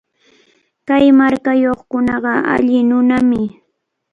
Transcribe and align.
Kay 0.87 1.05
markayuqkunaqa 1.19 2.33
alli 2.53 2.77
nunami. 2.89 3.41